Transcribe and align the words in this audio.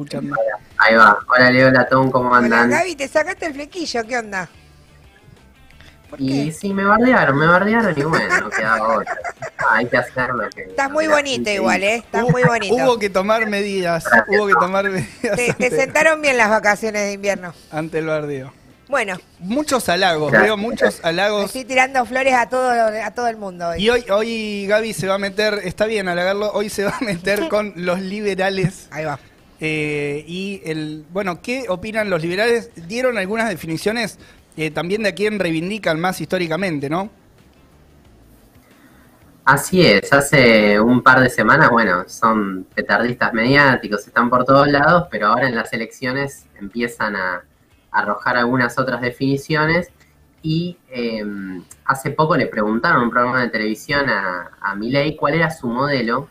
escuchando. 0.00 0.36
Ahí 0.76 0.94
va. 0.94 1.18
Hola 1.26 1.50
Leo 1.50 1.70
Latón, 1.70 2.10
¿cómo 2.10 2.28
Hola, 2.28 2.38
andan? 2.60 2.68
Gaby, 2.68 2.96
te 2.96 3.08
sacaste 3.08 3.46
el 3.46 3.54
flequillo, 3.54 4.04
¿qué 4.06 4.18
onda? 4.18 4.46
¿Por 6.10 6.20
Y 6.20 6.48
qué? 6.48 6.52
sí, 6.52 6.74
me 6.74 6.84
bardearon, 6.84 7.38
me 7.38 7.46
bardearon 7.46 7.94
y 7.98 8.02
bueno, 8.02 8.40
no 8.40 8.50
quedaba 8.50 8.98
otra. 8.98 9.18
Ah, 9.56 9.76
hay 9.76 9.86
que 9.86 9.96
hacer 9.96 10.28
lo 10.34 10.50
que... 10.50 10.64
Estás 10.64 10.90
muy 10.90 11.06
gente 11.06 11.54
igual. 11.54 11.82
¿eh? 11.82 11.94
Estás 11.96 12.24
muy 12.28 12.42
bonito. 12.42 12.74
Hubo 12.74 12.98
que 12.98 13.08
tomar 13.08 13.46
medidas, 13.48 14.04
hubo 14.28 14.46
que 14.46 14.52
tomar 14.60 14.84
medidas 14.90 15.56
Te, 15.56 15.70
sentaron 15.70 16.20
bien 16.20 16.36
las 16.36 16.50
vacaciones 16.50 17.00
de 17.06 17.12
invierno. 17.14 17.54
ante 17.70 17.98
el 18.00 18.06
bardeo. 18.06 18.52
Bueno, 18.88 19.16
Muchos 19.38 19.88
halagos, 19.88 20.30
Gracias. 20.30 20.46
veo 20.46 20.56
muchos 20.58 21.00
me 21.02 21.08
halagos. 21.08 21.46
estoy 21.46 21.64
tirando 21.64 22.04
flores 22.04 22.34
a 22.34 22.50
todo, 22.50 22.70
a 22.70 23.10
todo 23.12 23.28
el 23.28 23.38
mundo 23.38 23.68
hoy. 23.70 23.82
Y 23.82 23.88
hoy, 23.88 24.04
hoy 24.10 24.66
Gaby 24.66 24.92
se 24.92 25.06
va 25.08 25.14
a 25.14 25.18
meter, 25.18 25.54
está 25.64 25.86
bien 25.86 26.06
halagarlo, 26.06 26.52
hoy 26.52 26.68
se 26.68 26.84
va 26.84 26.90
a 27.00 27.02
meter 27.02 27.48
con 27.48 27.72
los 27.76 27.98
liberales. 27.98 28.88
Ahí 28.90 29.06
va. 29.06 29.18
Eh, 29.60 30.24
y 30.26 30.60
el, 30.64 31.04
bueno, 31.12 31.40
¿qué 31.40 31.66
opinan 31.68 32.10
los 32.10 32.22
liberales? 32.22 32.70
Dieron 32.88 33.16
algunas 33.16 33.48
definiciones 33.48 34.18
eh, 34.56 34.70
también 34.70 35.02
de 35.02 35.10
a 35.10 35.14
quién 35.14 35.38
reivindican 35.38 35.98
más 36.00 36.20
históricamente, 36.20 36.90
¿no? 36.90 37.10
Así 39.44 39.86
es, 39.86 40.12
hace 40.12 40.80
un 40.80 41.02
par 41.02 41.20
de 41.20 41.30
semanas, 41.30 41.70
bueno, 41.70 42.08
son 42.08 42.66
petardistas 42.74 43.32
mediáticos, 43.32 44.04
están 44.06 44.28
por 44.28 44.44
todos 44.44 44.66
lados, 44.66 45.06
pero 45.08 45.28
ahora 45.28 45.46
en 45.46 45.54
las 45.54 45.72
elecciones 45.72 46.46
empiezan 46.58 47.14
a, 47.14 47.44
arrojar 47.92 48.36
algunas 48.36 48.78
otras 48.78 49.00
definiciones 49.00 49.88
y 50.42 50.76
eh, 50.90 51.24
hace 51.86 52.10
poco 52.10 52.36
le 52.36 52.46
preguntaron 52.46 52.98
en 52.98 53.04
un 53.04 53.10
programa 53.10 53.40
de 53.40 53.48
televisión 53.48 54.10
a, 54.10 54.50
a 54.60 54.74
Milei 54.74 55.16
cuál 55.16 55.34
era 55.34 55.50
su 55.50 55.66
modelo 55.66 56.28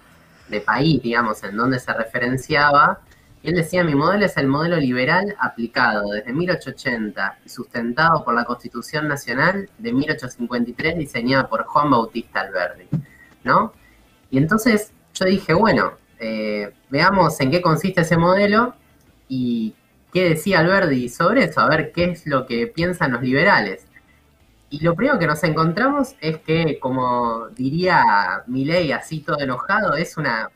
de 0.48 0.62
país, 0.62 1.02
digamos, 1.02 1.44
en 1.44 1.58
dónde 1.58 1.80
se 1.80 1.92
referenciaba. 1.94 3.00
Él 3.46 3.54
decía, 3.54 3.84
mi 3.84 3.94
modelo 3.94 4.26
es 4.26 4.36
el 4.38 4.48
modelo 4.48 4.78
liberal 4.78 5.36
aplicado 5.40 6.10
desde 6.10 6.34
1880 6.34 7.40
y 7.46 7.50
sustentado 7.50 8.26
por 8.26 8.34
la 8.34 8.44
Constitución 8.44 9.08
Nacional 9.08 9.70
de 9.78 9.94
1853 9.94 10.98
diseñada 10.98 11.48
por 11.48 11.64
Juan 11.66 11.92
Bautista 11.92 12.42
Alberdi, 12.42 12.88
¿no? 13.44 13.72
Y 14.32 14.40
entonces 14.40 14.92
yo 15.14 15.26
dije, 15.26 15.54
bueno, 15.54 15.92
eh, 16.20 16.74
veamos 16.90 17.40
en 17.40 17.52
qué 17.52 17.62
consiste 17.62 18.02
ese 18.02 18.18
modelo 18.18 18.74
y 19.30 19.76
qué 20.12 20.30
decía 20.30 20.62
Alberdi 20.62 21.08
sobre 21.10 21.44
eso, 21.44 21.62
a 21.62 21.70
ver 21.70 21.92
qué 21.92 22.06
es 22.06 22.26
lo 22.26 22.48
que 22.48 22.66
piensan 22.66 23.12
los 23.12 23.22
liberales. 23.22 23.86
Y 24.72 24.80
lo 24.80 24.96
primero 24.96 25.20
que 25.20 25.28
nos 25.28 25.44
encontramos 25.44 26.16
es 26.20 26.40
que, 26.40 26.80
como 26.80 27.50
diría 27.50 28.44
Milei 28.48 28.92
así 28.92 29.20
todo 29.20 29.40
enojado, 29.40 29.94
es 29.94 30.18
una 30.18 30.50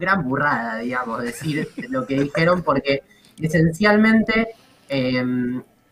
gran 0.00 0.26
burrada, 0.26 0.78
digamos, 0.78 1.22
decir 1.22 1.68
lo 1.90 2.06
que 2.06 2.18
dijeron, 2.20 2.62
porque 2.62 3.02
esencialmente 3.40 4.48
eh, 4.88 5.22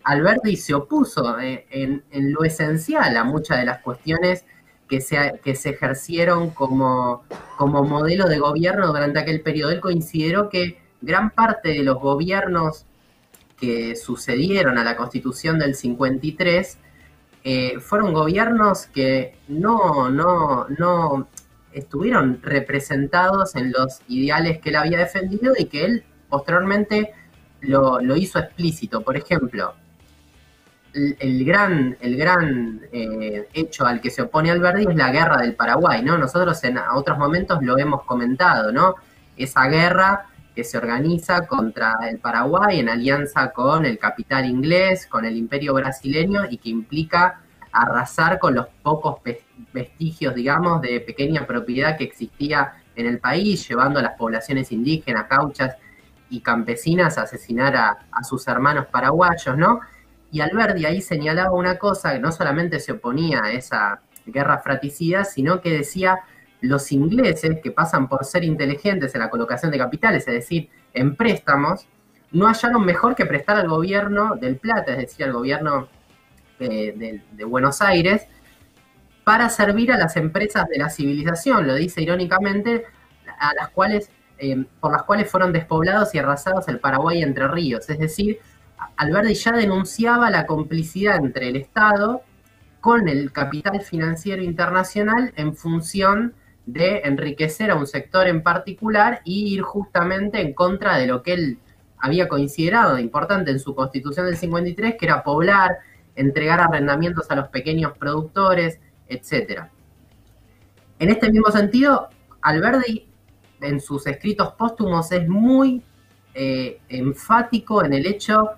Alberti 0.02 0.56
se 0.56 0.74
opuso 0.74 1.38
eh, 1.38 1.66
en, 1.70 2.32
lo 2.32 2.42
esencial 2.42 3.16
a 3.16 3.24
muchas 3.24 3.58
de 3.58 3.66
las 3.66 3.80
cuestiones 3.80 4.44
que 4.88 5.02
se, 5.02 5.38
que 5.44 5.54
se 5.54 5.70
ejercieron 5.70 6.50
como, 6.50 7.24
como 7.58 7.84
modelo 7.84 8.26
de 8.26 8.38
gobierno 8.38 8.86
durante 8.86 9.18
aquel 9.18 9.42
periodo. 9.42 9.70
Él 9.70 9.80
consideró 9.80 10.48
que 10.48 10.80
gran 11.02 11.30
parte 11.30 11.68
de 11.68 11.82
los 11.82 12.00
gobiernos 12.00 12.86
que 13.60 13.96
sucedieron 13.96 14.78
a 14.78 14.84
la 14.84 14.96
constitución 14.96 15.58
del 15.58 15.74
53 15.74 16.78
eh, 17.44 17.78
fueron 17.80 18.14
gobiernos 18.14 18.86
que 18.86 19.36
no, 19.48 20.10
no, 20.10 20.66
no 20.70 21.28
estuvieron 21.72 22.40
representados 22.42 23.54
en 23.56 23.72
los 23.72 24.00
ideales 24.08 24.58
que 24.58 24.70
él 24.70 24.76
había 24.76 24.98
defendido 24.98 25.54
y 25.56 25.66
que 25.66 25.84
él 25.84 26.04
posteriormente 26.28 27.12
lo, 27.60 28.00
lo 28.00 28.16
hizo 28.16 28.38
explícito. 28.38 29.02
Por 29.02 29.16
ejemplo, 29.16 29.74
el, 30.94 31.44
gran, 31.44 31.96
el 32.00 32.16
gran 32.16 32.80
eh, 32.92 33.48
hecho 33.52 33.86
al 33.86 34.00
que 34.00 34.10
se 34.10 34.22
opone 34.22 34.50
Alberdi 34.50 34.86
es 34.88 34.96
la 34.96 35.10
guerra 35.10 35.38
del 35.38 35.54
Paraguay, 35.54 36.02
¿no? 36.02 36.18
Nosotros 36.18 36.62
en 36.64 36.78
otros 36.78 37.18
momentos 37.18 37.62
lo 37.62 37.78
hemos 37.78 38.04
comentado, 38.04 38.72
¿no? 38.72 38.94
Esa 39.36 39.66
guerra 39.68 40.26
que 40.54 40.64
se 40.64 40.78
organiza 40.78 41.46
contra 41.46 41.98
el 42.10 42.18
Paraguay 42.18 42.80
en 42.80 42.88
alianza 42.88 43.52
con 43.52 43.84
el 43.84 43.98
capital 43.98 44.44
inglés, 44.44 45.06
con 45.06 45.24
el 45.24 45.36
imperio 45.36 45.74
brasileño 45.74 46.42
y 46.50 46.58
que 46.58 46.70
implica 46.70 47.42
arrasar 47.70 48.38
con 48.38 48.54
los 48.54 48.66
pocos 48.82 49.20
vestigios, 49.72 50.34
digamos, 50.34 50.80
de 50.80 51.00
pequeña 51.00 51.46
propiedad 51.46 51.96
que 51.96 52.04
existía 52.04 52.82
en 52.96 53.06
el 53.06 53.18
país, 53.18 53.66
llevando 53.68 54.00
a 54.00 54.02
las 54.02 54.16
poblaciones 54.16 54.72
indígenas, 54.72 55.26
cauchas 55.28 55.76
y 56.30 56.40
campesinas 56.40 57.16
a 57.18 57.22
asesinar 57.22 57.76
a, 57.76 58.24
sus 58.24 58.46
hermanos 58.48 58.86
paraguayos, 58.86 59.56
¿no? 59.56 59.80
Y 60.30 60.40
Alberdi 60.40 60.84
ahí 60.84 61.00
señalaba 61.00 61.52
una 61.52 61.78
cosa 61.78 62.12
que 62.12 62.18
no 62.18 62.32
solamente 62.32 62.80
se 62.80 62.92
oponía 62.92 63.42
a 63.44 63.52
esa 63.52 64.02
guerra 64.26 64.58
fratricida, 64.58 65.24
sino 65.24 65.60
que 65.60 65.70
decía 65.70 66.18
los 66.60 66.90
ingleses, 66.92 67.60
que 67.62 67.70
pasan 67.70 68.08
por 68.08 68.24
ser 68.24 68.44
inteligentes 68.44 69.14
en 69.14 69.20
la 69.20 69.30
colocación 69.30 69.70
de 69.70 69.78
capitales, 69.78 70.26
es 70.26 70.34
decir, 70.34 70.68
en 70.92 71.14
préstamos, 71.14 71.86
no 72.32 72.46
hallaron 72.46 72.84
mejor 72.84 73.14
que 73.14 73.24
prestar 73.24 73.56
al 73.56 73.68
gobierno 73.68 74.34
del 74.34 74.56
Plata, 74.56 74.92
es 74.92 74.98
decir, 74.98 75.24
al 75.24 75.32
gobierno 75.32 75.88
de, 76.58 77.22
de 77.30 77.44
Buenos 77.44 77.80
Aires, 77.80 78.26
para 79.28 79.50
servir 79.50 79.92
a 79.92 79.98
las 79.98 80.16
empresas 80.16 80.66
de 80.70 80.78
la 80.78 80.88
civilización, 80.88 81.66
lo 81.66 81.74
dice 81.74 82.00
irónicamente, 82.00 82.86
a 83.38 83.52
las 83.52 83.68
cuales, 83.68 84.10
eh, 84.38 84.64
por 84.80 84.90
las 84.90 85.02
cuales 85.02 85.30
fueron 85.30 85.52
despoblados 85.52 86.14
y 86.14 86.18
arrasados 86.18 86.66
el 86.68 86.80
Paraguay 86.80 87.22
Entre 87.22 87.46
Ríos. 87.46 87.90
Es 87.90 87.98
decir, 87.98 88.38
Alberti 88.96 89.34
ya 89.34 89.52
denunciaba 89.52 90.30
la 90.30 90.46
complicidad 90.46 91.16
entre 91.16 91.50
el 91.50 91.56
Estado 91.56 92.22
con 92.80 93.06
el 93.06 93.30
capital 93.30 93.82
financiero 93.82 94.42
internacional 94.42 95.34
en 95.36 95.54
función 95.54 96.32
de 96.64 97.02
enriquecer 97.04 97.70
a 97.70 97.74
un 97.74 97.86
sector 97.86 98.28
en 98.28 98.42
particular 98.42 99.20
y 99.26 99.52
ir 99.52 99.60
justamente 99.60 100.40
en 100.40 100.54
contra 100.54 100.96
de 100.96 101.06
lo 101.06 101.22
que 101.22 101.34
él 101.34 101.58
había 101.98 102.28
considerado 102.28 102.94
de 102.94 103.02
importante 103.02 103.50
en 103.50 103.58
su 103.58 103.74
constitución 103.74 104.24
del 104.24 104.38
53, 104.38 104.94
que 104.98 105.04
era 105.04 105.22
poblar, 105.22 105.80
entregar 106.16 106.60
arrendamientos 106.60 107.30
a 107.30 107.36
los 107.36 107.48
pequeños 107.48 107.92
productores, 107.98 108.80
etc. 109.08 109.62
En 110.98 111.10
este 111.10 111.30
mismo 111.30 111.50
sentido, 111.50 112.08
Alberdi 112.42 113.08
en 113.60 113.80
sus 113.80 114.06
escritos 114.06 114.52
póstumos 114.54 115.10
es 115.12 115.28
muy 115.28 115.82
eh, 116.34 116.80
enfático 116.88 117.84
en 117.84 117.92
el 117.92 118.06
hecho 118.06 118.50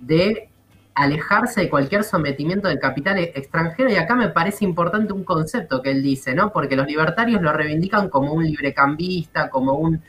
de 0.00 0.48
alejarse 0.94 1.62
de 1.62 1.70
cualquier 1.70 2.04
sometimiento 2.04 2.68
del 2.68 2.78
capital 2.78 3.18
extranjero 3.18 3.90
y 3.90 3.96
acá 3.96 4.14
me 4.14 4.28
parece 4.28 4.64
importante 4.64 5.12
un 5.12 5.24
concepto 5.24 5.80
que 5.80 5.90
él 5.90 6.02
dice, 6.02 6.34
¿no? 6.34 6.52
Porque 6.52 6.76
los 6.76 6.86
libertarios 6.86 7.40
lo 7.40 7.52
reivindican 7.52 8.10
como 8.10 8.32
un 8.34 8.44
librecambista, 8.44 9.48
como 9.48 9.72
un 9.72 10.02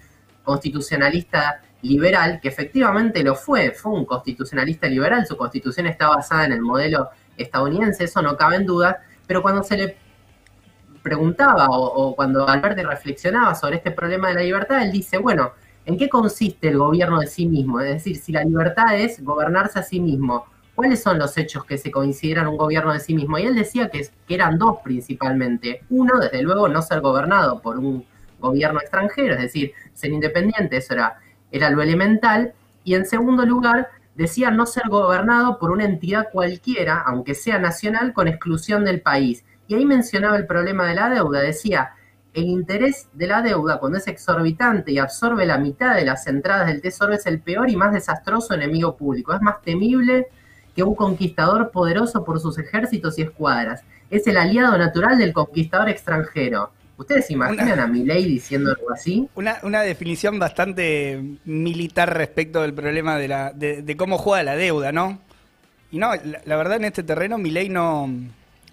constitucionalista 0.44 1.62
liberal, 1.82 2.40
que 2.42 2.50
efectivamente 2.50 3.24
lo 3.24 3.36
fue, 3.36 3.72
fue 3.72 3.94
un 3.94 4.06
constitucionalista 4.06 4.88
liberal, 4.88 5.26
su 5.26 5.38
constitución 5.38 5.86
está 5.88 6.10
basada 6.10 6.46
en 6.46 6.52
el 6.52 6.62
modelo 6.62 7.10
estadounidense, 7.38 8.06
eso 8.06 8.22
no 8.22 8.36
cabe 8.36 8.58
en 8.58 8.66
duda, 8.66 9.02
pero 9.28 9.42
cuando 9.42 9.64
se 9.64 9.78
le 9.78 9.98
preguntaba 11.02 11.68
o, 11.68 11.84
o 11.84 12.16
cuando 12.16 12.48
Alberti 12.48 12.82
reflexionaba 12.82 13.56
sobre 13.56 13.78
este 13.78 13.92
problema 13.92 14.30
de 14.30 14.36
la 14.36 14.42
libertad, 14.42 14.84
él 14.84 14.92
dice, 14.92 15.18
bueno, 15.18 15.52
¿en 15.86 15.98
qué 15.98 16.10
consiste 16.10 16.70
el 16.70 16.78
gobierno 16.78 17.20
de 17.20 17.28
sí 17.28 17.46
mismo? 17.46 17.80
Es 17.82 17.94
decir, 17.96 18.18
si 18.18 18.32
la 18.32 18.44
libertad 18.44 18.98
es 18.98 19.24
gobernarse 19.24 19.80
a 19.80 19.84
sí 19.84 20.00
mismo, 20.00 20.46
¿cuáles 20.76 21.02
son 21.02 21.20
los 21.20 21.38
hechos 21.38 21.66
que 21.66 21.78
se 21.78 21.92
consideran 21.92 22.48
un 22.48 22.58
gobierno 22.58 22.94
de 22.94 23.00
sí 23.00 23.14
mismo? 23.14 23.38
Y 23.38 23.44
él 23.44 23.56
decía 23.56 23.90
que, 23.90 24.08
que 24.28 24.36
eran 24.36 24.58
dos 24.58 24.78
principalmente. 24.84 25.82
Uno, 25.90 26.20
desde 26.20 26.42
luego, 26.42 26.68
no 26.68 26.82
ser 26.82 27.02
gobernado 27.02 27.62
por 27.62 27.78
un 27.78 28.06
gobierno 28.40 28.80
extranjero, 28.80 29.36
es 29.36 29.42
decir, 29.42 29.74
ser 29.94 30.12
independiente, 30.12 30.78
eso 30.78 30.94
era, 30.94 31.20
era 31.52 31.70
lo 31.70 31.82
elemental. 31.82 32.54
Y 32.84 32.96
en 32.96 33.06
segundo 33.06 33.46
lugar, 33.46 33.90
decía 34.16 34.52
no 34.52 34.66
ser 34.66 34.90
gobernado 34.90 35.58
por 35.60 35.72
una 35.72 35.86
entidad 35.86 36.30
cualquiera, 36.32 37.02
aunque 37.06 37.36
sea 37.36 37.60
nacional, 37.60 38.14
con 38.14 38.28
exclusión 38.28 38.86
del 38.86 39.02
país. 39.02 39.44
Y 39.68 39.76
ahí 39.76 39.86
mencionaba 39.86 40.38
el 40.38 40.46
problema 40.46 40.88
de 40.88 40.96
la 40.96 41.10
deuda, 41.10 41.42
decía, 41.42 41.94
el 42.34 42.46
interés 42.46 43.10
de 43.14 43.28
la 43.28 43.42
deuda, 43.42 43.80
cuando 43.80 44.00
es 44.00 44.08
exorbitante 44.08 44.92
y 44.92 44.98
absorbe 44.98 45.46
la 45.46 45.60
mitad 45.60 45.96
de 45.96 46.06
las 46.06 46.26
entradas 46.28 46.68
del 46.68 46.82
tesoro, 46.82 47.14
es 47.14 47.26
el 47.28 47.40
peor 47.40 47.70
y 47.70 47.76
más 47.76 47.94
desastroso 47.94 48.56
enemigo 48.56 48.98
público. 48.98 49.34
Es 49.34 49.42
más 49.42 49.62
temible 49.62 50.28
que 50.76 50.84
un 50.84 50.96
conquistador 50.96 51.70
poderoso 51.70 52.24
por 52.24 52.40
sus 52.40 52.58
ejércitos 52.58 53.20
y 53.20 53.22
escuadras. 53.22 53.84
Es 54.10 54.26
el 54.26 54.38
aliado 54.38 54.78
natural 54.78 55.18
del 55.18 55.34
conquistador 55.34 55.90
extranjero. 55.90 56.72
¿Ustedes 57.04 57.28
se 57.28 57.34
imaginan 57.34 57.80
a 57.80 57.88
Milei 57.88 58.26
diciendo 58.26 58.72
algo 58.72 58.92
así? 58.92 59.28
Una, 59.36 59.58
una, 59.64 59.82
definición 59.82 60.40
bastante 60.40 61.22
militar 61.44 62.16
respecto 62.16 62.62
del 62.62 62.74
problema 62.74 63.18
de, 63.18 63.28
la, 63.28 63.52
de, 63.52 63.82
de 63.82 63.98
cómo 63.98 64.18
juega 64.18 64.44
la 64.44 64.56
deuda, 64.56 64.94
¿no? 64.94 65.20
Y 65.92 65.98
no, 65.98 66.16
la, 66.16 66.42
la 66.46 66.56
verdad 66.56 66.78
en 66.78 66.86
este 66.86 67.04
terreno 67.04 67.38
Milei 67.38 67.68
no, 67.68 68.10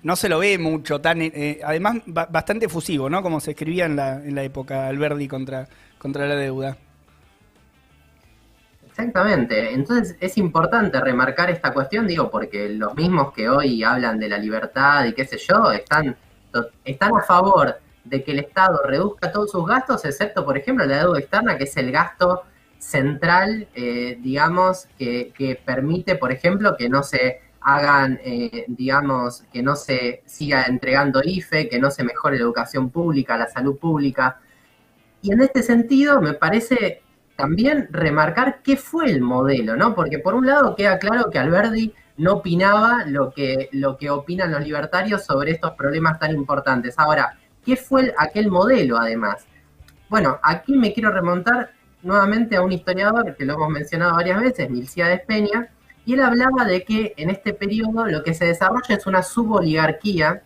no 0.05 0.15
se 0.15 0.29
lo 0.29 0.39
ve 0.39 0.59
mucho, 0.59 1.01
tan 1.01 1.21
eh, 1.23 1.61
además 1.65 1.99
ba 2.07 2.27
bastante 2.31 2.69
fusivo, 2.69 3.11
¿no? 3.11 3.21
Como 3.21 3.41
se 3.41 3.51
escribía 3.51 3.87
en 3.87 3.97
la, 3.97 4.15
en 4.15 4.37
la 4.37 4.45
época 4.45 4.87
Alberdi 4.87 5.27
contra, 5.27 5.67
contra 5.99 6.27
la 6.29 6.37
deuda. 6.37 6.77
Exactamente. 8.87 9.75
Entonces 9.75 10.17
es 10.21 10.39
importante 10.39 11.01
remarcar 11.01 11.51
esta 11.51 11.73
cuestión, 11.73 12.07
digo, 12.07 12.31
porque 12.31 12.69
los 12.69 12.95
mismos 12.95 13.33
que 13.33 13.49
hoy 13.49 13.83
hablan 13.83 14.21
de 14.21 14.29
la 14.29 14.39
libertad 14.39 15.05
y 15.07 15.15
qué 15.15 15.27
sé 15.27 15.37
yo, 15.37 15.73
están, 15.73 16.17
están 16.85 17.17
a 17.17 17.23
favor 17.23 17.77
de 18.05 18.25
que 18.25 18.33
el 18.33 18.41
Estado 18.41 18.81
reduzca 18.85 19.33
todos 19.33 19.51
sus 19.51 19.67
gastos, 19.67 20.05
excepto, 20.05 20.45
por 20.45 20.57
ejemplo, 20.57 20.87
la 20.87 20.99
deuda 20.99 21.19
externa, 21.19 21.57
que 21.57 21.65
es 21.65 21.77
el 21.77 21.93
gasto 21.93 22.43
central, 22.79 23.69
eh, 23.75 24.17
digamos, 24.21 24.87
que, 24.99 25.33
que, 25.37 25.61
permite, 25.63 26.17
por 26.17 26.33
ejemplo, 26.33 26.77
que 26.77 26.89
no 26.89 27.03
se 27.03 27.41
hagan, 27.61 28.19
eh, 28.25 28.65
digamos, 28.69 29.45
que 29.53 29.63
no 29.63 29.77
se 29.77 30.23
siga 30.27 30.65
entregando 30.65 31.21
IFE, 31.23 31.69
que 31.69 31.79
no 31.79 31.91
se 31.91 32.05
mejore 32.05 32.37
la 32.37 32.45
educación 32.45 32.91
pública, 32.91 33.37
la 33.37 33.49
salud 33.49 33.79
pública. 33.79 34.41
Y 35.23 35.33
en 35.33 35.43
este 35.43 35.63
sentido, 35.63 36.21
me 36.21 36.35
parece 36.35 37.03
también 37.37 37.89
remarcar 37.91 38.63
qué 38.63 38.77
fue 38.77 39.11
el 39.11 39.21
modelo, 39.21 39.77
¿no? 39.77 39.95
Porque 39.95 40.19
por 40.19 40.35
un 40.35 40.47
lado 40.47 40.75
queda 40.75 40.99
claro 40.99 41.31
que 41.31 41.39
Alberdi 41.39 41.95
no 42.17 42.35
opinaba 42.35 43.05
lo 43.07 43.33
que, 43.33 43.69
lo 43.73 43.97
que 43.97 44.11
opinan 44.11 44.53
los 44.53 44.63
libertarios 44.63 45.25
sobre 45.25 45.53
estos 45.53 45.73
problemas 45.73 46.19
tan 46.19 46.33
importantes. 46.33 46.95
Ahora, 46.99 47.39
¿qué 47.65 47.77
fue 47.77 48.15
aquel 48.19 48.51
modelo 48.51 48.99
además? 48.99 49.47
Bueno, 50.09 50.39
aquí 50.43 50.77
me 50.77 50.93
quiero 50.93 51.11
remontar 51.11 51.71
nuevamente 52.03 52.57
a 52.57 52.63
un 52.63 52.73
historiador 52.73 53.37
que 53.37 53.45
lo 53.45 53.55
hemos 53.55 53.69
mencionado 53.69 54.15
varias 54.15 54.41
veces, 54.41 54.69
de 54.69 55.25
Peña, 55.27 55.69
y 56.05 56.15
él 56.15 56.23
hablaba 56.23 56.65
de 56.65 56.83
que 56.83 57.15
en 57.17 57.31
este 57.31 57.53
periodo 57.53 58.07
lo 58.07 58.23
que 58.23 58.35
se 58.35 58.47
desarrolla 58.47 58.97
es 58.97 59.07
una 59.07 59.23
suboligarquía. 59.23 60.43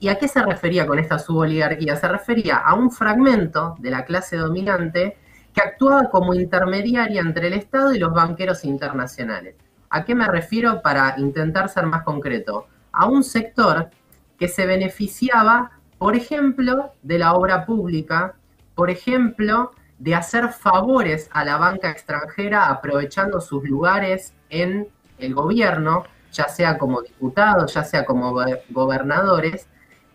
¿Y 0.00 0.08
a 0.08 0.18
qué 0.18 0.28
se 0.28 0.42
refería 0.42 0.86
con 0.86 0.98
esta 0.98 1.18
suboligarquía? 1.18 1.96
Se 1.96 2.06
refería 2.06 2.56
a 2.56 2.74
un 2.74 2.90
fragmento 2.90 3.74
de 3.78 3.90
la 3.90 4.04
clase 4.04 4.36
dominante 4.36 5.16
que 5.52 5.60
actuaba 5.60 6.08
como 6.10 6.34
intermediaria 6.34 7.20
entre 7.20 7.48
el 7.48 7.54
Estado 7.54 7.92
y 7.92 7.98
los 7.98 8.12
banqueros 8.12 8.64
internacionales. 8.64 9.56
¿A 9.90 10.04
qué 10.04 10.14
me 10.14 10.28
refiero 10.28 10.82
para 10.82 11.14
intentar 11.16 11.68
ser 11.68 11.86
más 11.86 12.04
concreto? 12.04 12.66
A 12.92 13.06
un 13.06 13.24
sector 13.24 13.90
que 14.38 14.46
se 14.46 14.66
beneficiaba, 14.66 15.77
por 15.98 16.14
ejemplo, 16.16 16.92
de 17.02 17.18
la 17.18 17.34
obra 17.34 17.66
pública, 17.66 18.34
por 18.74 18.90
ejemplo, 18.90 19.72
de 19.98 20.14
hacer 20.14 20.50
favores 20.50 21.28
a 21.32 21.44
la 21.44 21.56
banca 21.56 21.90
extranjera 21.90 22.68
aprovechando 22.68 23.40
sus 23.40 23.64
lugares 23.68 24.32
en 24.48 24.88
el 25.18 25.34
gobierno, 25.34 26.04
ya 26.32 26.48
sea 26.48 26.78
como 26.78 27.02
diputados, 27.02 27.74
ya 27.74 27.82
sea 27.82 28.04
como 28.04 28.32
gobernadores. 28.70 29.66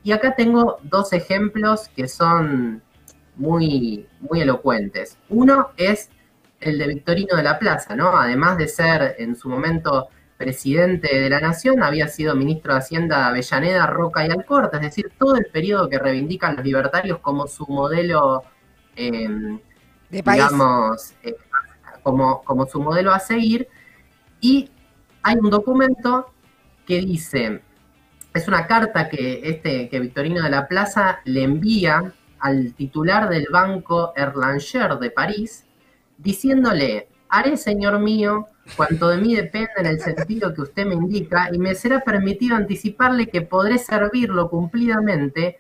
Y 0.04 0.14
acá 0.14 0.36
tengo 0.36 0.78
dos 0.84 1.12
ejemplos 1.12 1.90
que 1.90 2.08
son 2.08 2.82
muy, 3.36 4.08
muy 4.22 4.42
elocuentes. 4.42 5.18
Uno 5.30 5.70
es 5.76 6.10
el 6.60 6.78
de 6.78 6.88
Victorino 6.88 7.36
de 7.36 7.44
la 7.44 7.60
Plaza, 7.60 7.96
¿no? 7.96 8.16
Además 8.16 8.58
de 8.58 8.68
ser 8.68 9.16
en 9.18 9.36
su 9.36 9.50
momento 9.50 10.08
presidente 10.44 11.20
de 11.20 11.30
la 11.30 11.40
nación, 11.40 11.84
había 11.84 12.08
sido 12.08 12.36
ministro 12.36 12.74
de 12.74 12.80
Hacienda 12.80 13.18
de 13.18 13.24
Avellaneda, 13.26 13.88
Roca 13.88 14.26
y 14.26 14.30
Alcorta, 14.30 14.78
es 14.78 14.84
decir, 14.84 15.12
todo 15.18 15.38
el 15.38 15.46
periodo 15.46 15.90
que 15.90 16.00
reivindican 16.00 16.56
los 16.56 16.66
libertarios 16.66 17.20
como 17.20 17.48
su 17.48 17.66
modelo 17.68 18.44
eh, 18.96 19.60
digamos, 20.10 21.14
eh, 21.24 21.36
como, 22.04 22.44
como 22.44 22.66
su 22.68 22.82
modelo 22.82 23.14
a 23.14 23.20
seguir. 23.20 23.68
Y 24.42 24.70
hay 25.22 25.36
un 25.38 25.50
documento 25.50 26.34
que 26.86 27.00
dice, 27.00 27.62
es 28.34 28.48
una 28.48 28.68
carta 28.68 29.10
que, 29.10 29.42
este, 29.44 29.90
que 29.90 30.00
Victorino 30.00 30.44
de 30.44 30.50
la 30.50 30.68
Plaza 30.68 31.20
le 31.24 31.44
envía 31.44 32.14
al 32.40 32.74
titular 32.74 33.30
del 33.30 33.48
banco 33.52 34.14
Erlanger 34.16 34.98
de 35.00 35.10
París, 35.10 35.66
diciéndole, 36.18 37.08
haré, 37.30 37.56
señor 37.58 38.00
mío, 38.00 38.48
cuanto 38.76 39.10
de 39.10 39.18
mí 39.18 39.36
depende 39.36 39.72
en 39.78 39.86
el 39.86 40.00
sentido 40.00 40.54
que 40.54 40.62
usted 40.62 40.86
me 40.86 40.96
indica, 40.96 41.50
y 41.52 41.58
me 41.58 41.76
será 41.76 42.02
permitido 42.02 42.56
anticiparle 42.56 43.28
que 43.28 43.42
podré 43.42 43.78
servirlo 43.78 44.50
cumplidamente 44.50 45.58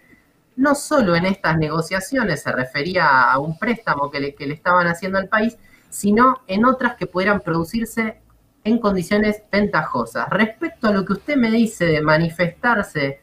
no 0.56 0.76
solo 0.76 1.16
en 1.16 1.26
estas 1.26 1.58
negociaciones, 1.58 2.44
se 2.44 2.52
refería 2.52 3.32
a 3.32 3.40
un 3.40 3.58
préstamo 3.58 4.12
que 4.12 4.20
le, 4.20 4.36
que 4.36 4.48
le 4.48 4.54
estaban 4.54 4.88
haciendo 4.88 5.18
al 5.18 5.28
país, 5.28 5.58
sino 5.90 6.42
en 6.48 6.66
otras 6.66 6.96
que 6.96 7.08
pudieran 7.08 7.42
producirse 7.42 8.22
en 8.64 8.80
condiciones 8.80 9.42
ventajosas. 9.52 10.30
Respecto 10.30 10.88
a 10.88 10.92
lo 10.92 11.06
que 11.06 11.14
usted 11.14 11.36
me 11.36 11.52
dice 11.52 11.86
de 11.86 12.02
manifestarse 12.02 13.20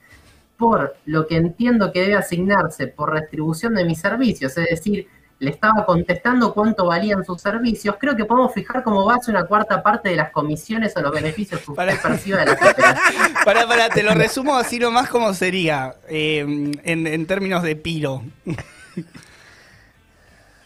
por 0.56 0.96
lo 1.06 1.26
que 1.26 1.36
entiendo 1.36 1.90
que 1.92 2.02
debe 2.02 2.16
asignarse 2.16 2.86
por 2.86 3.12
retribución 3.12 3.74
de 3.74 3.84
mis 3.84 4.00
servicios, 4.00 4.56
es 4.58 4.68
decir, 4.68 5.08
le 5.40 5.50
estaba 5.50 5.86
contestando 5.86 6.52
cuánto 6.52 6.86
valían 6.86 7.24
sus 7.24 7.40
servicios, 7.40 7.96
creo 7.98 8.14
que 8.14 8.26
podemos 8.26 8.52
fijar 8.52 8.84
como 8.84 9.06
base 9.06 9.30
una 9.30 9.44
cuarta 9.44 9.82
parte 9.82 10.10
de 10.10 10.16
las 10.16 10.30
comisiones 10.30 10.94
o 10.96 11.00
los 11.00 11.12
beneficios 11.12 11.62
que 11.62 11.70
usted 11.72 12.00
percibe 12.00 12.38
de 12.40 12.46
la 12.46 12.56
cooperación. 12.56 13.32
Para, 13.44 13.66
para, 13.66 13.88
te 13.88 14.02
lo 14.02 14.12
resumo 14.12 14.56
así 14.56 14.78
nomás 14.78 15.08
como 15.08 15.32
sería 15.32 15.94
eh, 16.08 16.72
en, 16.84 17.26
términos 17.26 17.62
de 17.62 17.74
piro. 17.74 18.22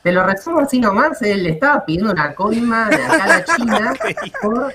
Te 0.02 0.10
lo 0.10 0.24
resumo 0.26 0.58
así 0.58 0.80
nomás, 0.80 1.22
él 1.22 1.44
le 1.44 1.50
estaba 1.50 1.84
pidiendo 1.86 2.10
una 2.10 2.34
coima 2.34 2.88
de 2.88 2.96
acá 2.96 3.24
a 3.24 3.28
la 3.28 3.44
China 3.44 3.94
por 4.42 4.74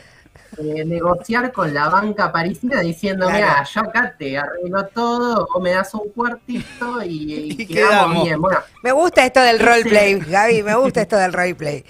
eh, 0.59 0.83
negociar 0.85 1.51
con 1.51 1.73
la 1.73 1.87
banca 1.89 2.31
parisina 2.31 2.81
diciendo, 2.81 3.29
mira, 3.29 3.63
yo 3.63 3.81
acá 3.81 4.13
te 4.17 4.37
arreglo 4.37 4.85
todo, 4.87 5.47
o 5.53 5.59
me 5.59 5.71
das 5.71 5.93
un 5.93 6.09
cuartito 6.09 7.01
y, 7.03 7.65
quedamos, 7.67 8.25
bien. 8.25 8.41
Bueno, 8.41 8.59
me 8.83 8.91
gusta 8.91 9.25
esto 9.25 9.41
del 9.41 9.59
roleplay, 9.59 10.19
Gaby, 10.19 10.63
me 10.63 10.75
gusta 10.75 11.01
esto 11.01 11.17
del 11.17 11.31
roleplay. 11.33 11.85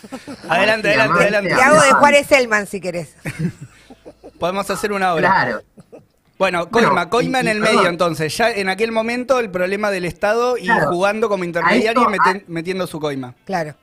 Adelante, 0.48 0.88
adelante, 0.88 1.20
adelante. 1.20 1.54
Te 1.54 1.62
hago 1.62 1.80
de 1.80 1.92
Juárez 1.92 2.32
Elman 2.32 2.66
si 2.66 2.80
querés. 2.80 3.16
Podemos 4.38 4.68
hacer 4.70 4.92
una 4.92 5.12
obra. 5.12 5.30
Claro. 5.30 5.62
Bueno, 6.38 6.70
coima, 6.70 7.10
coima 7.10 7.40
en 7.40 7.48
el 7.48 7.60
medio 7.60 7.86
entonces. 7.86 8.34
Ya 8.34 8.50
en 8.50 8.70
aquel 8.70 8.92
momento 8.92 9.38
el 9.40 9.50
problema 9.50 9.90
del 9.90 10.06
Estado 10.06 10.56
y 10.56 10.68
jugando 10.88 11.28
como 11.28 11.44
intermediario 11.44 12.08
y 12.10 12.44
metiendo 12.46 12.86
su 12.86 12.98
coima. 12.98 13.34
Claro. 13.44 13.74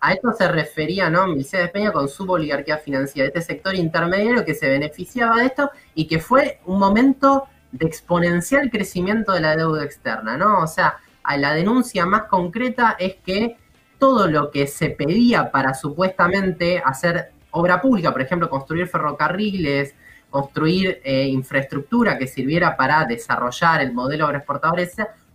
A 0.00 0.12
esto 0.14 0.32
se 0.32 0.48
refería, 0.48 1.10
¿no? 1.10 1.26
de 1.34 1.68
Peña 1.68 1.92
con 1.92 2.08
su 2.08 2.30
oligarquía 2.30 2.78
financiera, 2.78 3.28
este 3.28 3.42
sector 3.42 3.74
intermediario 3.74 4.44
que 4.44 4.54
se 4.54 4.68
beneficiaba 4.68 5.36
de 5.36 5.46
esto 5.46 5.70
y 5.94 6.06
que 6.06 6.18
fue 6.18 6.60
un 6.64 6.78
momento 6.78 7.44
de 7.72 7.86
exponencial 7.86 8.70
crecimiento 8.70 9.32
de 9.32 9.40
la 9.40 9.56
deuda 9.56 9.84
externa, 9.84 10.36
¿no? 10.38 10.60
O 10.60 10.66
sea, 10.66 10.96
la 11.36 11.52
denuncia 11.52 12.06
más 12.06 12.24
concreta 12.24 12.96
es 12.98 13.16
que 13.16 13.56
todo 13.98 14.26
lo 14.26 14.50
que 14.50 14.66
se 14.66 14.88
pedía 14.90 15.50
para 15.50 15.74
supuestamente 15.74 16.82
hacer 16.84 17.32
obra 17.50 17.80
pública, 17.80 18.10
por 18.10 18.22
ejemplo, 18.22 18.48
construir 18.48 18.88
ferrocarriles, 18.88 19.94
construir 20.30 21.00
eh, 21.04 21.26
infraestructura 21.26 22.16
que 22.16 22.26
sirviera 22.26 22.76
para 22.76 23.04
desarrollar 23.04 23.82
el 23.82 23.92
modelo 23.92 24.24
agroexportador, 24.24 24.80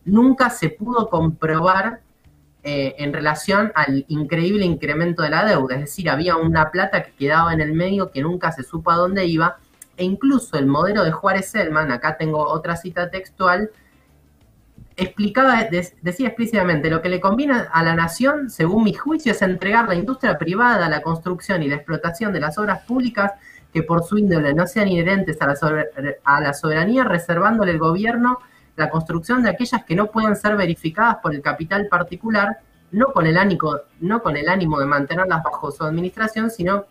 nunca 0.05 0.49
se 0.49 0.69
pudo 0.69 1.09
comprobar 1.09 1.99
eh, 2.67 2.95
en 2.97 3.13
relación 3.13 3.71
al 3.75 4.05
increíble 4.07 4.65
incremento 4.65 5.21
de 5.21 5.29
la 5.29 5.45
deuda. 5.45 5.75
Es 5.75 5.81
decir, 5.81 6.09
había 6.09 6.35
una 6.35 6.71
plata 6.71 7.03
que 7.03 7.11
quedaba 7.11 7.53
en 7.53 7.61
el 7.61 7.73
medio 7.73 8.09
que 8.09 8.23
nunca 8.23 8.51
se 8.51 8.63
supo 8.63 8.89
a 8.89 8.95
dónde 8.95 9.23
iba. 9.27 9.57
E 9.97 10.03
incluso 10.03 10.57
el 10.57 10.65
modelo 10.65 11.03
de 11.03 11.11
Juárez 11.11 11.47
Selman, 11.51 11.91
acá 11.91 12.17
tengo 12.17 12.39
otra 12.39 12.75
cita 12.75 13.11
textual, 13.11 13.69
explicaba, 14.95 15.67
decía 16.01 16.29
explícitamente, 16.29 16.89
lo 16.89 17.03
que 17.03 17.09
le 17.09 17.19
conviene 17.19 17.53
a 17.71 17.83
la 17.83 17.93
nación, 17.93 18.49
según 18.49 18.83
mi 18.83 18.95
juicio, 18.95 19.33
es 19.33 19.43
entregar 19.43 19.87
la 19.87 19.93
industria 19.93 20.39
privada, 20.39 20.89
la 20.89 21.03
construcción 21.03 21.61
y 21.61 21.67
la 21.67 21.75
explotación 21.75 22.33
de 22.33 22.39
las 22.39 22.57
obras 22.57 22.81
públicas 22.81 23.33
que 23.71 23.83
por 23.83 24.03
su 24.03 24.17
índole 24.17 24.55
no 24.55 24.65
sean 24.65 24.87
inherentes 24.87 25.39
a 25.39 25.45
la, 25.45 25.85
a 26.23 26.41
la 26.41 26.53
soberanía, 26.55 27.03
reservándole 27.03 27.73
el 27.73 27.77
gobierno 27.77 28.39
la 28.75 28.89
construcción 28.89 29.43
de 29.43 29.49
aquellas 29.49 29.83
que 29.85 29.95
no 29.95 30.07
pueden 30.07 30.35
ser 30.35 30.55
verificadas 30.55 31.17
por 31.21 31.33
el 31.33 31.41
capital 31.41 31.87
particular, 31.87 32.59
no 32.91 33.07
con 33.07 33.25
el 33.25 33.37
ánimo, 33.37 33.77
no 33.99 34.21
con 34.21 34.37
el 34.37 34.49
ánimo 34.49 34.79
de 34.79 34.85
mantenerlas 34.85 35.43
bajo 35.43 35.71
su 35.71 35.83
administración, 35.83 36.49
sino 36.49 36.85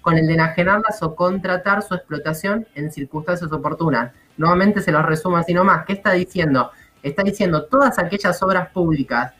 con 0.00 0.18
el 0.18 0.26
de 0.26 0.34
enajenarlas 0.34 1.02
o 1.02 1.14
contratar 1.14 1.82
su 1.82 1.94
explotación 1.94 2.66
en 2.74 2.90
circunstancias 2.90 3.50
oportunas. 3.52 4.12
Nuevamente 4.36 4.80
se 4.82 4.92
los 4.92 5.04
resumo 5.04 5.36
así 5.36 5.54
nomás. 5.54 5.84
¿Qué 5.86 5.94
está 5.94 6.12
diciendo? 6.12 6.70
Está 7.02 7.22
diciendo 7.22 7.64
todas 7.64 7.98
aquellas 7.98 8.42
obras 8.42 8.68
públicas 8.70 9.32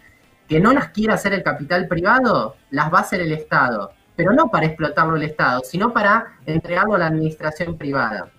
que 0.48 0.60
no 0.60 0.72
las 0.72 0.88
quiera 0.88 1.14
hacer 1.14 1.32
el 1.32 1.42
capital 1.42 1.88
privado, 1.88 2.56
las 2.70 2.92
va 2.92 2.98
a 2.98 3.02
hacer 3.02 3.20
el 3.20 3.32
Estado. 3.32 3.92
Pero 4.16 4.32
no 4.32 4.48
para 4.48 4.66
explotarlo 4.66 5.16
el 5.16 5.22
Estado, 5.22 5.62
sino 5.64 5.92
para 5.92 6.34
entregarlo 6.46 6.94
a 6.94 6.98
la 6.98 7.06
administración 7.06 7.76
privada. 7.76 8.30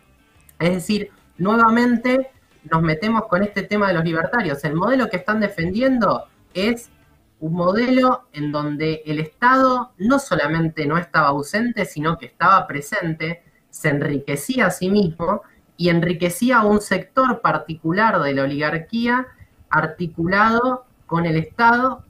Es 0.60 0.74
decir, 0.74 1.10
nuevamente 1.38 2.32
nos 2.70 2.82
metemos 2.82 3.26
con 3.26 3.44
este 3.44 3.64
tema 3.64 3.88
de 3.88 3.94
los 3.94 4.04
libertarios. 4.04 4.64
El 4.64 4.76
modelo 4.76 5.10
que 5.10 5.18
están 5.18 5.40
defendiendo 5.40 6.26
es 6.54 6.90
un 7.40 7.54
modelo 7.54 8.24
en 8.32 8.52
donde 8.52 9.04
el 9.06 9.20
Estado 9.20 9.92
no 9.98 10.20
solamente 10.20 10.86
no 10.86 10.98
estaba 10.98 11.28
ausente, 11.28 11.86
sino 11.86 12.18
que 12.18 12.28
estaba 12.28 12.66
presente, 12.68 13.44
se 13.70 13.90
enriquecía 13.90 14.68
a 14.68 14.72
sí 14.72 14.90
mismo 14.90 15.42
y 15.76 15.90
enriquecía 15.90 16.60
a 16.60 16.66
un 16.66 16.80
sector 16.80 17.42
particular 17.42 18.22
de 18.22 18.34
la 18.34 18.44
oligarquía 18.44 19.28
articulado 19.70 20.86
con 21.06 21.26
el 21.26 21.36
Estado 21.36 22.04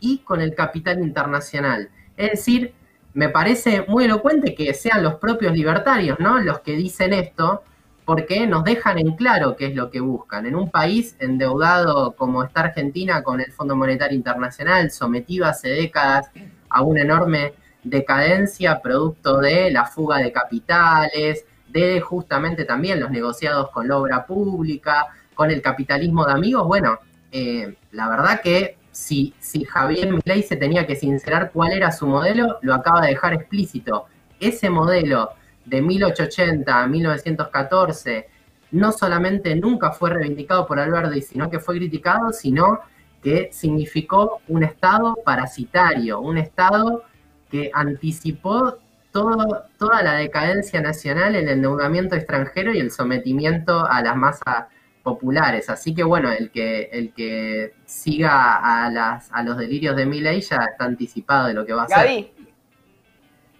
y 0.00 0.18
con 0.18 0.40
el 0.40 0.54
capital 0.54 1.00
internacional. 1.00 1.90
Es 2.16 2.30
decir, 2.32 2.74
me 3.14 3.28
parece 3.28 3.84
muy 3.86 4.04
elocuente 4.04 4.54
que 4.54 4.72
sean 4.74 5.02
los 5.02 5.16
propios 5.16 5.52
libertarios, 5.52 6.18
¿no? 6.18 6.40
Los 6.40 6.60
que 6.60 6.72
dicen 6.72 7.12
esto, 7.12 7.62
porque 8.10 8.44
nos 8.44 8.64
dejan 8.64 8.98
en 8.98 9.14
claro 9.14 9.54
qué 9.54 9.66
es 9.66 9.76
lo 9.76 9.88
que 9.88 10.00
buscan. 10.00 10.44
En 10.44 10.56
un 10.56 10.68
país 10.68 11.14
endeudado 11.20 12.16
como 12.16 12.42
está 12.42 12.62
Argentina 12.62 13.22
con 13.22 13.40
el 13.40 13.52
Fondo 13.52 13.76
Monetario 13.76 14.16
Internacional, 14.16 14.90
sometido 14.90 15.46
hace 15.46 15.68
décadas 15.68 16.28
a 16.70 16.82
una 16.82 17.02
enorme 17.02 17.52
decadencia 17.84 18.82
producto 18.82 19.38
de 19.38 19.70
la 19.70 19.84
fuga 19.84 20.18
de 20.18 20.32
capitales, 20.32 21.44
de 21.68 22.00
justamente 22.00 22.64
también 22.64 22.98
los 22.98 23.12
negociados 23.12 23.70
con 23.70 23.86
la 23.86 23.96
obra 23.96 24.26
pública, 24.26 25.06
con 25.32 25.52
el 25.52 25.62
capitalismo 25.62 26.26
de 26.26 26.32
amigos, 26.32 26.66
bueno, 26.66 26.98
eh, 27.30 27.76
la 27.92 28.08
verdad 28.08 28.40
que 28.40 28.76
si, 28.90 29.34
si 29.38 29.62
Javier 29.62 30.12
Milei 30.12 30.42
se 30.42 30.56
tenía 30.56 30.84
que 30.84 30.96
sincerar 30.96 31.52
cuál 31.52 31.74
era 31.74 31.92
su 31.92 32.08
modelo, 32.08 32.58
lo 32.62 32.74
acaba 32.74 33.02
de 33.02 33.10
dejar 33.10 33.34
explícito. 33.34 34.06
Ese 34.40 34.68
modelo 34.68 35.30
de 35.64 35.82
1880 35.82 36.82
a 36.82 36.86
1914 36.86 38.28
no 38.72 38.92
solamente 38.92 39.54
nunca 39.56 39.90
fue 39.90 40.10
reivindicado 40.10 40.66
por 40.66 40.78
Alberti, 40.78 41.22
sino 41.22 41.50
que 41.50 41.58
fue 41.58 41.76
criticado, 41.76 42.32
sino 42.32 42.80
que 43.22 43.50
significó 43.52 44.40
un 44.48 44.62
Estado 44.62 45.18
parasitario, 45.24 46.20
un 46.20 46.38
Estado 46.38 47.04
que 47.50 47.70
anticipó 47.74 48.78
todo, 49.10 49.64
toda 49.76 50.02
la 50.02 50.14
decadencia 50.14 50.80
nacional, 50.80 51.34
el 51.34 51.48
endeudamiento 51.48 52.14
extranjero 52.14 52.72
y 52.72 52.78
el 52.78 52.90
sometimiento 52.90 53.84
a 53.86 54.02
las 54.02 54.16
masas 54.16 54.66
populares. 55.02 55.68
Así 55.68 55.94
que 55.94 56.04
bueno, 56.04 56.30
el 56.30 56.50
que, 56.50 56.88
el 56.92 57.12
que 57.12 57.74
siga 57.84 58.56
a, 58.56 58.90
las, 58.90 59.30
a 59.32 59.42
los 59.42 59.58
delirios 59.58 59.96
de 59.96 60.06
Milley 60.06 60.40
ya 60.40 60.64
está 60.70 60.84
anticipado 60.84 61.48
de 61.48 61.54
lo 61.54 61.66
que 61.66 61.72
va 61.72 61.84
a 61.84 61.88
Gaby. 61.88 62.32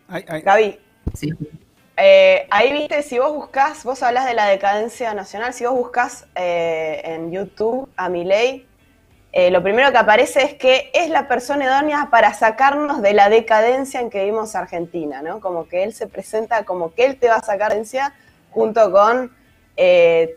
Ay, 0.08 0.24
Gaby. 0.42 0.78
Sí. 1.14 1.32
Eh, 2.02 2.46
ahí 2.50 2.72
viste, 2.72 3.02
si 3.02 3.18
vos 3.18 3.34
buscas, 3.34 3.84
vos 3.84 4.02
hablas 4.02 4.24
de 4.24 4.32
la 4.32 4.46
decadencia 4.46 5.12
nacional, 5.12 5.52
si 5.52 5.66
vos 5.66 5.74
buscas 5.74 6.26
eh, 6.34 7.02
en 7.04 7.30
YouTube 7.30 7.90
a 7.94 8.08
Milei, 8.08 8.66
eh, 9.32 9.50
lo 9.50 9.62
primero 9.62 9.92
que 9.92 9.98
aparece 9.98 10.42
es 10.42 10.54
que 10.54 10.90
es 10.94 11.10
la 11.10 11.28
persona 11.28 11.64
idónea 11.64 12.08
para 12.10 12.32
sacarnos 12.32 13.02
de 13.02 13.12
la 13.12 13.28
decadencia 13.28 14.00
en 14.00 14.08
que 14.08 14.20
vivimos 14.20 14.56
Argentina, 14.56 15.20
¿no? 15.20 15.40
Como 15.40 15.68
que 15.68 15.82
él 15.84 15.92
se 15.92 16.06
presenta 16.06 16.64
como 16.64 16.94
que 16.94 17.04
él 17.04 17.18
te 17.18 17.28
va 17.28 17.36
a 17.36 17.42
sacar 17.42 17.74
decadencia 17.74 18.14
junto 18.50 18.90
con 18.90 19.36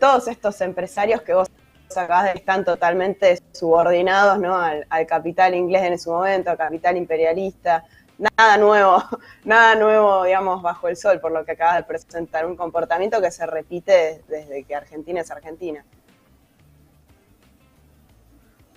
todos 0.00 0.28
estos 0.28 0.58
empresarios 0.62 1.20
que 1.20 1.34
vos 1.34 1.50
acabas 1.96 2.24
de 2.24 2.38
están 2.38 2.64
totalmente 2.64 3.38
subordinados 3.52 4.38
¿no? 4.38 4.56
al, 4.56 5.06
capital 5.06 5.54
inglés 5.54 5.82
en 5.82 5.98
su 5.98 6.10
momento, 6.10 6.50
al 6.50 6.56
capital 6.56 6.96
imperialista, 6.96 7.84
nada 8.18 8.56
nuevo, 8.56 9.02
nada 9.44 9.74
nuevo, 9.74 10.24
digamos, 10.24 10.62
bajo 10.62 10.88
el 10.88 10.96
sol, 10.96 11.20
por 11.20 11.32
lo 11.32 11.44
que 11.44 11.52
acabas 11.52 11.76
de 11.76 11.82
presentar, 11.84 12.46
un 12.46 12.56
comportamiento 12.56 13.20
que 13.20 13.30
se 13.30 13.46
repite 13.46 14.22
desde 14.28 14.64
que 14.64 14.74
Argentina 14.74 15.20
es 15.20 15.30
Argentina. 15.30 15.84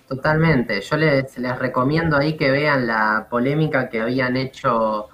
Totalmente. 0.06 0.80
Yo 0.80 0.96
les, 0.96 1.36
les 1.36 1.58
recomiendo 1.58 2.16
ahí 2.16 2.36
que 2.36 2.50
vean 2.50 2.86
la 2.86 3.26
polémica 3.28 3.90
que 3.90 4.00
habían 4.00 4.36
hecho 4.38 5.08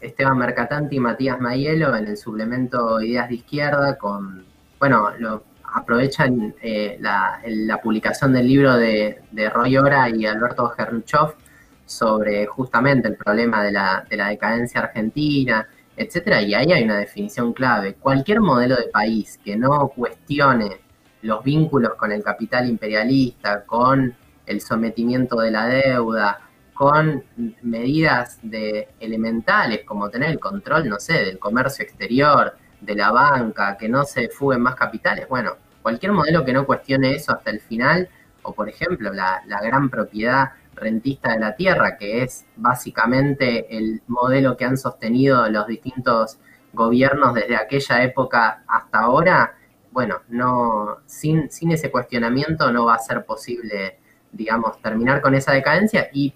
Esteban 0.00 0.38
Mercatante 0.38 0.96
y 0.96 1.00
Matías 1.00 1.38
Mayelo 1.38 1.94
en 1.94 2.06
el 2.06 2.16
suplemento 2.16 3.00
Ideas 3.00 3.28
de 3.28 3.34
Izquierda 3.34 3.98
con, 3.98 4.46
bueno, 4.78 5.10
lo, 5.18 5.44
aprovechan 5.74 6.54
eh, 6.62 6.98
la, 7.00 7.80
publicación 7.82 8.32
del 8.32 8.48
libro 8.48 8.76
de, 8.76 9.20
Roy 9.52 9.76
Ora 9.76 10.08
y 10.08 10.26
Alberto 10.26 10.68
Gernuchov 10.70 11.34
sobre 11.88 12.46
justamente 12.46 13.08
el 13.08 13.16
problema 13.16 13.64
de 13.64 13.72
la, 13.72 14.06
de 14.08 14.16
la 14.16 14.28
decadencia 14.28 14.82
argentina, 14.82 15.66
etcétera, 15.96 16.42
y 16.42 16.54
ahí 16.54 16.70
hay 16.72 16.84
una 16.84 16.98
definición 16.98 17.52
clave. 17.52 17.94
Cualquier 17.94 18.40
modelo 18.40 18.76
de 18.76 18.88
país 18.88 19.40
que 19.42 19.56
no 19.56 19.88
cuestione 19.88 20.80
los 21.22 21.42
vínculos 21.42 21.94
con 21.94 22.12
el 22.12 22.22
capital 22.22 22.68
imperialista, 22.68 23.64
con 23.64 24.14
el 24.46 24.60
sometimiento 24.60 25.40
de 25.40 25.50
la 25.50 25.66
deuda, 25.66 26.40
con 26.74 27.24
medidas 27.62 28.38
de 28.42 28.88
elementales 29.00 29.80
como 29.84 30.08
tener 30.10 30.30
el 30.30 30.38
control, 30.38 30.88
no 30.88 31.00
sé, 31.00 31.24
del 31.24 31.38
comercio 31.38 31.84
exterior, 31.84 32.56
de 32.80 32.94
la 32.94 33.10
banca, 33.10 33.76
que 33.76 33.88
no 33.88 34.04
se 34.04 34.28
fuguen 34.28 34.60
más 34.60 34.76
capitales. 34.76 35.28
Bueno, 35.28 35.56
cualquier 35.82 36.12
modelo 36.12 36.44
que 36.44 36.52
no 36.52 36.66
cuestione 36.66 37.14
eso 37.14 37.32
hasta 37.32 37.50
el 37.50 37.60
final, 37.60 38.08
o 38.42 38.52
por 38.52 38.68
ejemplo 38.68 39.12
la, 39.12 39.42
la 39.46 39.60
gran 39.60 39.90
propiedad 39.90 40.50
rentista 40.78 41.32
de 41.32 41.40
la 41.40 41.56
tierra, 41.56 41.96
que 41.96 42.22
es 42.22 42.46
básicamente 42.56 43.76
el 43.76 44.02
modelo 44.06 44.56
que 44.56 44.64
han 44.64 44.76
sostenido 44.76 45.48
los 45.48 45.66
distintos 45.66 46.38
gobiernos 46.72 47.34
desde 47.34 47.56
aquella 47.56 48.02
época 48.02 48.62
hasta 48.66 48.98
ahora, 49.00 49.54
bueno, 49.90 50.20
no, 50.28 50.98
sin, 51.06 51.50
sin 51.50 51.72
ese 51.72 51.90
cuestionamiento 51.90 52.70
no 52.72 52.86
va 52.86 52.94
a 52.94 52.98
ser 52.98 53.24
posible 53.24 53.98
digamos, 54.32 54.80
terminar 54.82 55.20
con 55.20 55.34
esa 55.34 55.52
decadencia 55.52 56.08
y 56.12 56.34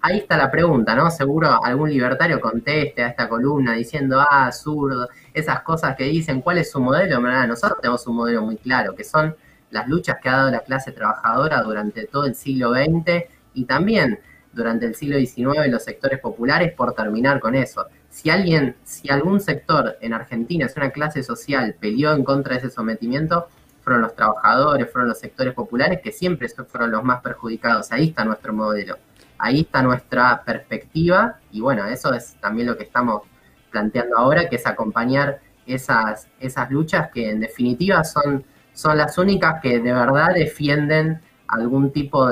ahí 0.00 0.18
está 0.18 0.36
la 0.36 0.50
pregunta, 0.50 0.94
¿no? 0.94 1.10
Seguro 1.10 1.64
algún 1.64 1.90
libertario 1.90 2.40
conteste 2.40 3.04
a 3.04 3.08
esta 3.08 3.28
columna 3.28 3.74
diciendo, 3.74 4.20
ah, 4.20 4.50
zurdo, 4.52 5.08
esas 5.32 5.62
cosas 5.62 5.96
que 5.96 6.04
dicen, 6.04 6.40
¿cuál 6.40 6.58
es 6.58 6.70
su 6.70 6.80
modelo? 6.80 7.20
nosotros 7.46 7.80
tenemos 7.80 8.06
un 8.06 8.16
modelo 8.16 8.42
muy 8.42 8.56
claro, 8.56 8.94
que 8.94 9.04
son 9.04 9.36
las 9.70 9.88
luchas 9.88 10.18
que 10.22 10.28
ha 10.28 10.36
dado 10.36 10.50
la 10.50 10.60
clase 10.60 10.92
trabajadora 10.92 11.62
durante 11.62 12.06
todo 12.06 12.26
el 12.26 12.34
siglo 12.34 12.72
XX 12.74 13.24
y 13.54 13.64
también 13.64 14.18
durante 14.52 14.86
el 14.86 14.94
siglo 14.94 15.18
XIX 15.18 15.68
los 15.68 15.84
sectores 15.84 16.20
populares 16.20 16.72
por 16.72 16.94
terminar 16.94 17.40
con 17.40 17.54
eso. 17.54 17.86
Si 18.10 18.28
alguien, 18.30 18.76
si 18.84 19.10
algún 19.10 19.40
sector 19.40 19.96
en 20.00 20.12
Argentina, 20.12 20.66
es 20.66 20.76
una 20.76 20.90
clase 20.90 21.22
social, 21.22 21.74
peleó 21.80 22.12
en 22.12 22.24
contra 22.24 22.52
de 22.54 22.58
ese 22.58 22.70
sometimiento, 22.70 23.48
fueron 23.82 24.02
los 24.02 24.14
trabajadores, 24.14 24.90
fueron 24.90 25.08
los 25.08 25.18
sectores 25.18 25.54
populares 25.54 26.00
que 26.02 26.12
siempre 26.12 26.48
fueron 26.48 26.90
los 26.90 27.02
más 27.02 27.22
perjudicados. 27.22 27.90
Ahí 27.90 28.08
está 28.08 28.24
nuestro 28.24 28.52
modelo, 28.52 28.98
ahí 29.38 29.62
está 29.62 29.82
nuestra 29.82 30.42
perspectiva 30.44 31.38
y 31.50 31.60
bueno, 31.60 31.86
eso 31.86 32.12
es 32.12 32.34
también 32.40 32.68
lo 32.68 32.76
que 32.76 32.84
estamos 32.84 33.22
planteando 33.70 34.18
ahora, 34.18 34.48
que 34.48 34.56
es 34.56 34.66
acompañar 34.66 35.40
esas, 35.66 36.28
esas 36.38 36.70
luchas 36.70 37.10
que 37.12 37.30
en 37.30 37.40
definitiva 37.40 38.04
son, 38.04 38.44
son 38.72 38.98
las 38.98 39.16
únicas 39.18 39.60
que 39.62 39.80
de 39.80 39.92
verdad 39.92 40.34
defienden 40.34 41.20
algún 41.48 41.92
tipo 41.92 42.28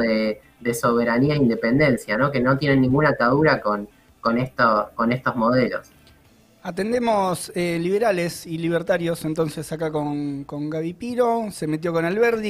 de, 0.61 0.75
soberanía 0.75 1.35
e 1.35 1.39
independencia, 1.39 2.17
¿no? 2.17 2.31
que 2.31 2.41
no 2.41 2.59
tienen 2.59 2.81
ninguna 2.81 3.11
atadura 3.11 3.61
con, 3.61 3.89
con, 4.21 4.39
esto, 4.39 4.91
con 4.95 5.13
estos 5.13 5.37
modelos. 5.37 5.91
Atendemos 6.63 7.51
eh, 7.55 7.79
liberales 7.81 8.47
y 8.47 8.59
libertarios 8.59 9.25
entonces 9.25 9.73
acá 9.73 9.91
con, 9.91 10.45
con 10.45 10.69
Gaby 10.69 10.93
Piro, 10.93 11.47
se 11.51 11.67
metió 11.67 11.91
con 11.93 12.05
Alberdi. 12.05 12.49